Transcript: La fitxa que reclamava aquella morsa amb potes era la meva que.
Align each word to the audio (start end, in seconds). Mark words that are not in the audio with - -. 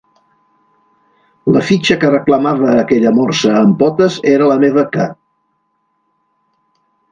La 1.57 1.61
fitxa 1.67 1.97
que 2.05 2.09
reclamava 2.13 2.71
aquella 2.85 3.13
morsa 3.19 3.53
amb 3.61 3.79
potes 3.83 4.19
era 4.35 4.51
la 4.55 4.59
meva 4.67 4.87
que. 4.99 5.09